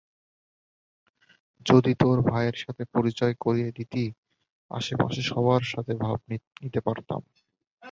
যদি 1.65 1.91
তোর 1.95 2.17
ভাইয়ের 2.21 2.57
সাথে 2.57 2.83
পরিচয় 2.93 3.33
করিয়ে 3.39 3.69
দিতি, 3.71 4.03
আশেপাশে 4.71 5.21
সবার 5.27 5.63
সাথে 5.63 5.93
ভাব 5.95 6.17
নিতে 6.61 6.79
পারতাম। 6.81 7.21